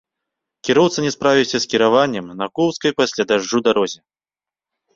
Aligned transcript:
Кіроўца 0.67 1.03
не 1.05 1.11
справіўся 1.15 1.57
з 1.67 1.69
кіраваннем 1.75 2.33
на 2.41 2.49
коўзкай 2.61 2.91
пасля 3.03 3.23
дажджу 3.35 3.65
дарозе. 3.71 3.99